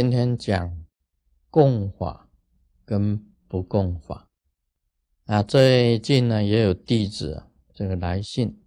[0.00, 0.82] 今天讲
[1.50, 2.30] 共法
[2.86, 4.30] 跟不共法
[5.26, 5.42] 啊。
[5.42, 7.42] 最近呢，也有弟子
[7.74, 8.62] 这个来信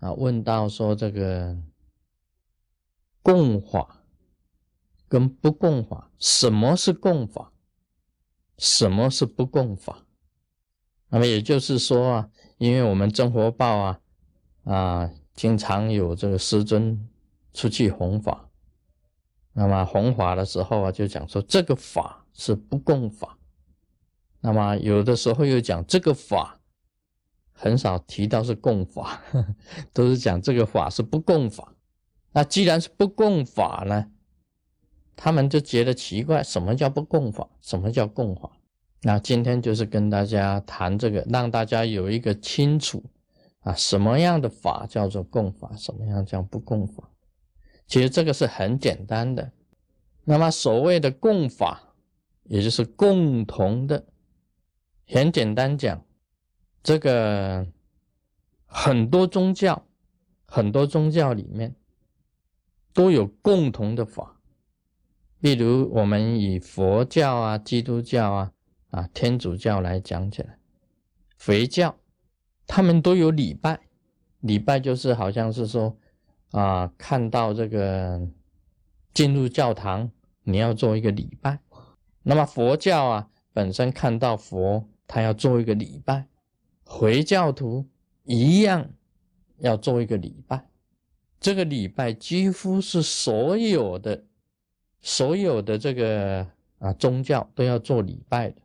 [0.00, 1.56] 啊，问到说这个
[3.22, 4.04] 共法
[5.08, 7.54] 跟不共法，什么是共法？
[8.58, 10.04] 什么是不共法？
[11.08, 14.00] 那么也就是说啊，因为我们真佛报啊
[14.64, 17.08] 啊，经常有这个师尊
[17.54, 18.50] 出去弘法。
[19.54, 23.38] 那么弘法的时候啊，就讲说这个法是不共法。
[24.40, 26.60] 那么有的时候又讲这个法
[27.52, 29.22] 很少提到是共法，
[29.92, 31.74] 都是讲这个法是不共法。
[32.32, 34.10] 那既然是不共法呢，
[35.14, 37.48] 他们就觉得奇怪，什么叫不共法？
[37.60, 38.50] 什么叫共法？
[39.02, 43.04] 那今天就是跟大家谈这个，让大家有一个清楚
[43.60, 47.10] 啊，什么样的法叫做共法，什么样叫不共法。
[47.92, 49.52] 其实这个是很简单的。
[50.24, 51.92] 那么所谓的共法，
[52.44, 54.06] 也就是共同的。
[55.06, 56.02] 很简单讲，
[56.82, 57.66] 这个
[58.64, 59.84] 很多宗教，
[60.46, 61.76] 很多宗教里面
[62.94, 64.40] 都有共同的法。
[65.40, 68.52] 例如我们以佛教啊、基督教啊、
[68.88, 70.56] 啊天主教来讲起来，
[71.36, 71.98] 佛教
[72.66, 73.80] 他们都有礼拜，
[74.40, 75.98] 礼拜就是好像是说。
[76.52, 78.28] 啊，看到这个
[79.12, 80.10] 进入教堂，
[80.44, 81.58] 你要做一个礼拜。
[82.22, 86.26] 那么佛教啊，本身看到佛，他要做一个礼拜。
[86.84, 87.88] 回教徒
[88.24, 88.90] 一样
[89.58, 90.68] 要做一个礼拜。
[91.40, 94.24] 这个礼拜几乎是所有的、
[95.00, 96.46] 所有的这个
[96.78, 98.56] 啊宗教都要做礼拜的。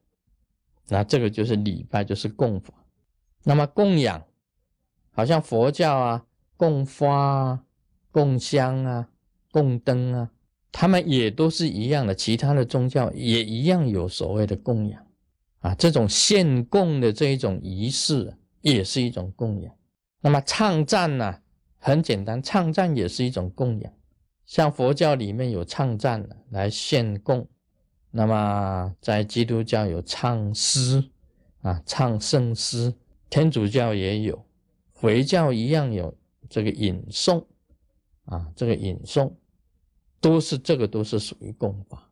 [0.89, 2.73] 那这个就是礼拜，就是供法。
[3.43, 4.21] 那么供养，
[5.11, 6.25] 好像佛教啊，
[6.57, 7.63] 供花。
[8.17, 9.07] 供香啊，
[9.51, 10.31] 供灯啊，
[10.71, 12.15] 他们也都是一样的。
[12.15, 15.05] 其他的宗教也一样有所谓的供养
[15.59, 19.71] 啊，这种献供的这一种仪式也是一种供养。
[20.19, 21.41] 那么唱赞呢，
[21.77, 23.93] 很简单，唱赞也是一种供养。
[24.47, 27.47] 像佛教里面有唱赞来献供，
[28.09, 31.03] 那么在基督教有唱诗
[31.61, 32.95] 啊，唱圣诗，
[33.29, 34.43] 天主教也有，
[34.91, 36.17] 回教一样有
[36.49, 37.43] 这个引诵。
[38.27, 39.31] 啊，这个引诵
[40.19, 42.09] 都是这个都是属于共法。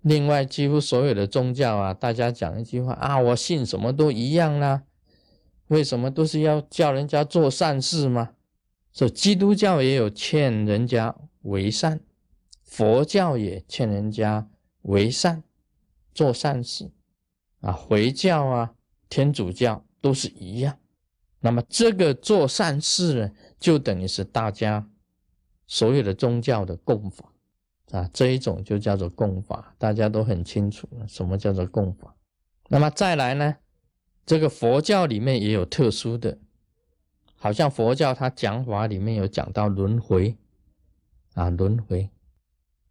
[0.00, 4.84] 另外，几乎所有的宗教啊，大家讲一句话啊，我信什么都一样啦。
[5.66, 8.30] 为什么都是要叫人家做善事吗？
[8.92, 12.00] 所以基督教也有劝人家为善，
[12.64, 14.48] 佛教也劝人家
[14.82, 15.42] 为善，
[16.14, 16.90] 做善事
[17.60, 17.70] 啊。
[17.70, 18.74] 回教啊，
[19.10, 20.78] 天主教都是一样。
[21.40, 24.88] 那么这个做善事呢，就等于是大家。
[25.72, 27.32] 所有的宗教的供法
[27.92, 32.16] 啊，这一种就叫做供法，大家都很清楚什么叫做供法。
[32.68, 33.54] 那么再来呢，
[34.26, 36.38] 这个佛教里面也有特殊的，
[37.36, 40.36] 好像佛教它讲法里面有讲到轮回
[41.34, 42.10] 啊，轮回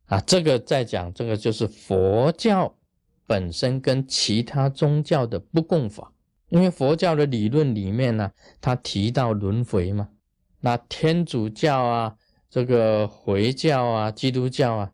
[0.05, 2.77] 啊，这个在讲这个就是佛教
[3.27, 6.13] 本身跟其他宗教的不共法，
[6.47, 8.31] 因为佛教的理论里面呢，
[8.61, 10.07] 它提到轮回嘛，
[10.61, 12.15] 那天主教啊。
[12.49, 14.93] 这个回教啊，基督教啊，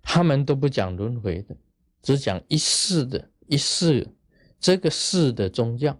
[0.00, 1.54] 他们都不讲轮回的，
[2.00, 4.08] 只讲一世的一世
[4.58, 5.98] 这个世的宗教。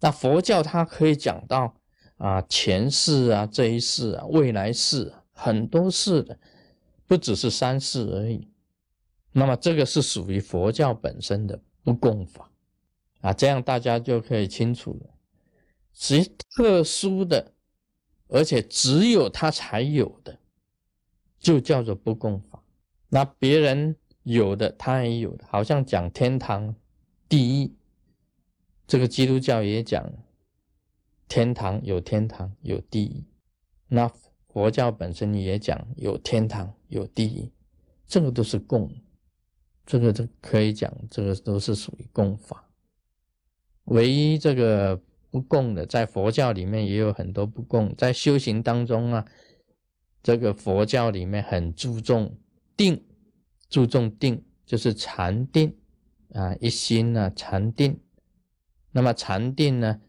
[0.00, 1.74] 那佛教它可以讲到
[2.18, 6.38] 啊前世啊这一世啊未来世啊很多世的，
[7.06, 8.46] 不只是三世而已。
[9.32, 12.50] 那么这个是属于佛教本身的不共法
[13.22, 15.10] 啊，这样大家就可以清楚了，
[15.94, 16.22] 其
[16.54, 17.54] 特殊的。
[18.28, 20.38] 而且只有他才有的，
[21.38, 22.62] 就叫做不共法。
[23.08, 25.44] 那别人有的，他也有的。
[25.48, 26.74] 好像讲天堂
[27.28, 27.76] 地狱，
[28.86, 30.12] 这个基督教也讲
[31.28, 33.24] 天堂有天堂有地狱。
[33.88, 34.10] 那
[34.48, 37.52] 佛教本身也讲有天堂有地狱，
[38.06, 38.90] 这个都是共，
[39.86, 42.68] 这个这可以讲，这个都是属于共法。
[43.84, 45.00] 唯一这个。
[45.30, 47.94] 不共的，在佛教里面也有很多不共。
[47.96, 49.26] 在修行当中啊，
[50.22, 52.38] 这个佛教里面很注重
[52.76, 53.04] 定，
[53.68, 55.76] 注重定就是禅定
[56.32, 58.00] 啊，一心啊，禅定。
[58.92, 60.00] 那么禅定呢，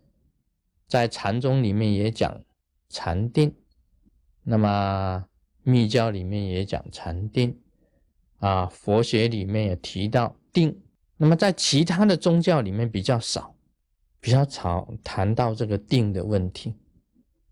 [0.88, 2.42] 在禅宗里面也讲
[2.88, 3.54] 禅定，
[4.44, 5.26] 那么
[5.64, 7.60] 密教里面也讲禅定
[8.38, 10.82] 啊，佛学里面也提到定。
[11.18, 13.57] 那么在其他的宗教里面比较少。
[14.20, 16.76] 比较少谈到这个定的问题，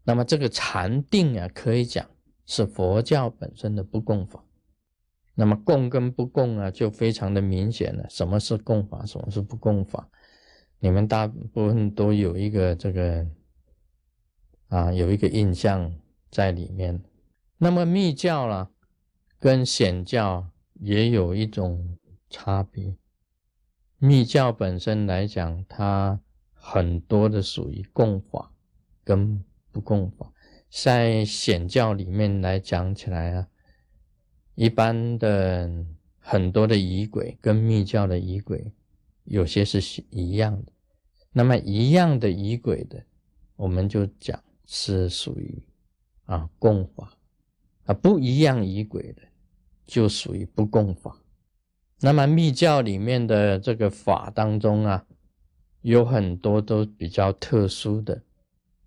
[0.03, 2.05] 那么这个禅定啊，可以讲
[2.45, 4.43] 是佛教本身的不共法
[5.37, 8.05] 那么共跟不共啊，就非常的明显了。
[8.09, 10.09] 什么是共法，什么是不共法？
[10.79, 13.27] 你们大部分都有一个这个
[14.69, 15.93] 啊，有一个印象
[16.31, 17.03] 在里面。
[17.57, 18.69] 那么密教啦，
[19.37, 21.97] 跟显教也有一种
[22.29, 22.95] 差别。
[23.97, 26.21] 密教本身来讲，它
[26.67, 28.51] 很多的属于共法
[29.03, 29.39] 跟
[29.71, 30.31] 不共法。
[30.67, 33.47] 在显教里面来讲起来啊。
[34.55, 35.69] 一般的
[36.17, 38.73] 很多的仪轨跟密教的仪轨
[39.25, 40.71] 有些是一样的，
[41.31, 43.05] 那么一样的仪轨的，
[43.57, 45.61] 我们就讲是属于
[46.23, 47.13] 啊共法
[47.85, 49.21] 啊不一样仪轨的
[49.85, 51.21] 就属于不共法。
[51.99, 55.05] 那么密教里面的这个法当中啊，
[55.85, 58.21] 有很多都比较特殊的，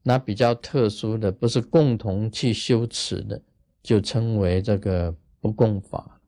[0.02, 3.42] 那比较特殊的不是共同去修持的，
[3.82, 5.16] 就称为这个。
[5.40, 6.20] 不共法，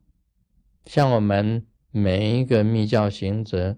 [0.85, 3.75] 像我们每一个密教行者，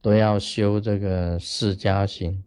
[0.00, 2.44] 都要修这个释迦行、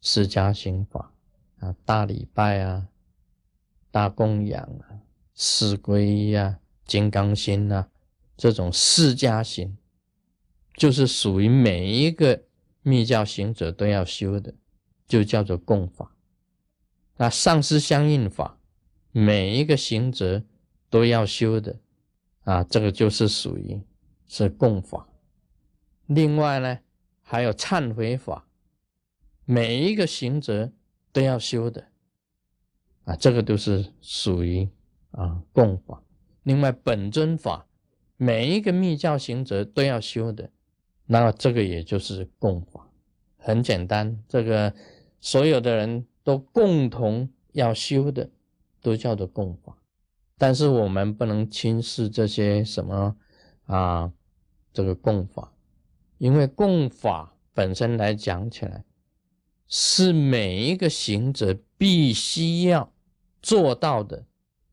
[0.00, 1.12] 释迦行法
[1.58, 2.86] 啊，大礼拜啊，
[3.90, 5.02] 大供养啊，
[5.34, 7.88] 四皈依啊，金刚心啊，
[8.36, 9.76] 这种释迦行，
[10.76, 12.44] 就是属于每一个
[12.84, 14.54] 密教行者都要修的，
[15.08, 16.14] 就叫做共法。
[17.16, 18.60] 那上师相应法，
[19.10, 20.44] 每一个行者。
[20.90, 21.80] 都要修的
[22.44, 23.82] 啊，这个就是属于
[24.28, 25.08] 是共法。
[26.06, 26.78] 另外呢，
[27.20, 28.46] 还有忏悔法，
[29.44, 30.70] 每一个行者
[31.10, 31.88] 都要修的
[33.06, 34.68] 啊，这个都是属于
[35.10, 36.00] 啊共法。
[36.44, 37.66] 另外本尊法，
[38.16, 40.52] 每一个密教行者都要修的，
[41.06, 42.88] 那这个也就是共法。
[43.36, 44.74] 很简单，这个
[45.20, 48.30] 所有的人都共同要修的，
[48.80, 49.76] 都叫做共法。
[50.38, 53.16] 但是我们不能轻视这些什么
[53.66, 54.12] 啊，
[54.72, 55.52] 这个共法，
[56.18, 58.84] 因为共法本身来讲起来，
[59.68, 62.92] 是每一个行者必须要
[63.42, 64.24] 做到的。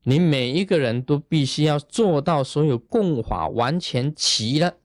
[0.04, 4.78] 你每一个人都必须要做到所有共法完全齐了、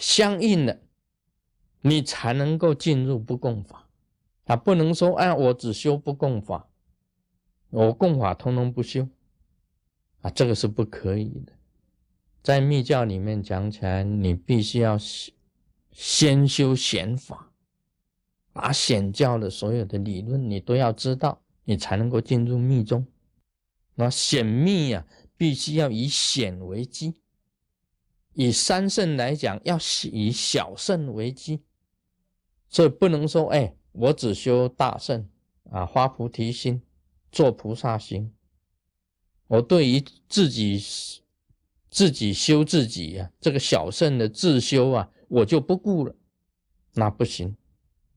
[0.00, 0.82] 相应的，
[1.82, 3.86] 你才能够进入不共法。
[4.46, 6.68] 啊，不能说哎，我只修不共法，
[7.68, 9.06] 我共法通通不修。
[10.22, 11.52] 啊，这个是不可以的。
[12.42, 14.98] 在密教里面讲起来，你必须要
[15.92, 17.52] 先修显法，
[18.52, 23.06] 把显教的所有的理论你都要知道，你才能够进入密宗。
[23.94, 25.06] 那显密啊，
[25.36, 27.14] 必须要以显为基。
[28.34, 29.78] 以三圣来讲，要
[30.12, 31.60] 以小圣为基，
[32.68, 35.28] 所以不能说，哎，我只修大圣
[35.70, 36.80] 啊，发菩提心，
[37.32, 38.32] 做菩萨行。
[39.48, 40.80] 我对于自己
[41.90, 46.14] 自己修自己呀，这个小圣的自修啊，我就不顾了，
[46.94, 47.56] 那不行，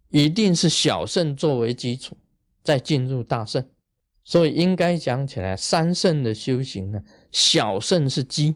[0.10, 2.15] 一定是小圣作为基础，
[2.63, 3.68] 再进入大圣。
[4.24, 8.56] 所以应该讲起来，三圣的修行呢，小圣是基，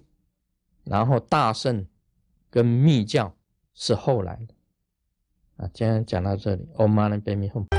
[0.90, 1.86] 然后大圣
[2.50, 3.34] 跟密教
[3.74, 4.54] 是后来的。
[5.58, 7.77] 啊，今天讲到这里，Om Mani Padme Hum。